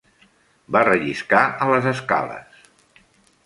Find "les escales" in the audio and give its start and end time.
1.75-2.67